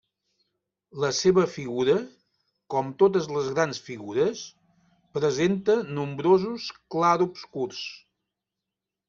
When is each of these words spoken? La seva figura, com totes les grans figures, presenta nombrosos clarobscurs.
La 1.01 1.09
seva 1.17 1.43
figura, 1.55 1.97
com 2.75 2.89
totes 3.03 3.27
les 3.35 3.51
grans 3.59 3.81
figures, 3.91 4.41
presenta 5.19 5.77
nombrosos 5.99 6.67
clarobscurs. 6.97 7.85